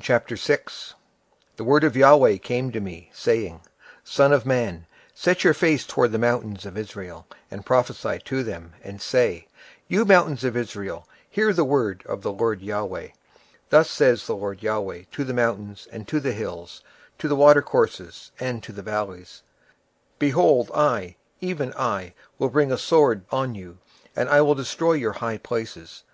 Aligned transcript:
26:006:001 0.00 0.48
And 0.48 0.96
the 1.56 1.64
word 1.64 1.84
of 1.84 1.92
the 1.92 2.00
LORD 2.02 2.40
came 2.42 2.68
unto 2.68 2.80
me, 2.80 3.10
saying, 3.12 3.56
26:006:002 3.58 3.62
Son 4.04 4.32
of 4.32 4.46
man, 4.46 4.86
set 5.12 5.40
thy 5.40 5.52
face 5.52 5.86
toward 5.86 6.10
the 6.10 6.16
mountains 6.18 6.64
of 6.64 6.78
Israel, 6.78 7.26
and 7.50 7.66
prophesy 7.66 8.08
against 8.08 8.46
them, 8.46 8.72
26:006:003 8.80 8.88
And 8.88 9.02
say, 9.02 9.48
Ye 9.88 10.04
mountains 10.04 10.44
of 10.44 10.56
Israel, 10.56 11.06
hear 11.28 11.52
the 11.52 11.66
word 11.66 12.02
of 12.06 12.22
the 12.22 12.32
Lord 12.32 12.66
GOD; 12.66 13.12
Thus 13.68 13.90
saith 13.90 14.26
the 14.26 14.34
Lord 14.36 14.58
GOD 14.62 15.04
to 15.12 15.22
the 15.22 15.34
mountains, 15.34 15.86
and 15.92 16.08
to 16.08 16.18
the 16.18 16.32
hills, 16.32 16.82
to 17.18 17.28
the 17.28 17.36
rivers, 17.36 18.32
and 18.40 18.62
to 18.62 18.72
the 18.72 18.80
valleys; 18.82 19.42
Behold, 20.18 20.70
I, 20.74 21.16
even 21.42 21.74
I, 21.74 22.14
will 22.38 22.48
bring 22.48 22.72
a 22.72 22.78
sword 22.78 23.18
upon 23.26 23.54
you, 23.54 23.80
and 24.16 24.30
I 24.30 24.40
will 24.40 24.54
destroy 24.54 24.94
your 24.94 25.12
high 25.12 25.36
places. 25.36 26.04